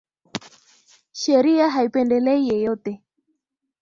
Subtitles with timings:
[1.21, 2.99] Sheria haipendelei yeyote